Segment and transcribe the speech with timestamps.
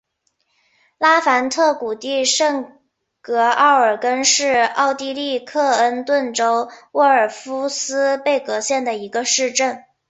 [0.97, 2.79] 拉凡特谷地圣
[3.21, 9.83] 格奥尔根是奥地利克恩顿州沃尔夫斯贝格县的一个市镇。